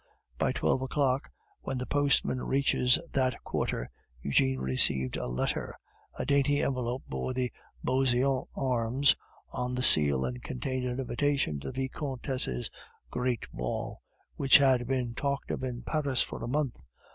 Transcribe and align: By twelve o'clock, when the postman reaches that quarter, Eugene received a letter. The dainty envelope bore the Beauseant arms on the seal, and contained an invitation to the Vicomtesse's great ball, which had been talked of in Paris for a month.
By 0.39 0.51
twelve 0.51 0.81
o'clock, 0.81 1.29
when 1.61 1.77
the 1.77 1.85
postman 1.85 2.41
reaches 2.41 2.97
that 3.13 3.43
quarter, 3.43 3.87
Eugene 4.23 4.57
received 4.59 5.15
a 5.15 5.27
letter. 5.27 5.75
The 6.17 6.25
dainty 6.25 6.59
envelope 6.63 7.03
bore 7.07 7.35
the 7.35 7.51
Beauseant 7.83 8.47
arms 8.57 9.15
on 9.51 9.75
the 9.75 9.83
seal, 9.83 10.25
and 10.25 10.41
contained 10.41 10.85
an 10.85 10.99
invitation 10.99 11.59
to 11.59 11.71
the 11.71 11.83
Vicomtesse's 11.87 12.71
great 13.11 13.45
ball, 13.53 14.01
which 14.37 14.57
had 14.57 14.87
been 14.87 15.13
talked 15.13 15.51
of 15.51 15.61
in 15.63 15.83
Paris 15.83 16.23
for 16.23 16.41
a 16.43 16.47
month. 16.47 16.77